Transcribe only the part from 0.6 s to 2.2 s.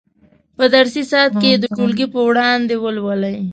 درسي ساعت کې یې د ټولګي په